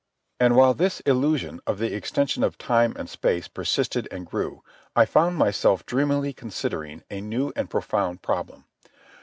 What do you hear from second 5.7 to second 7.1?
dreamily considering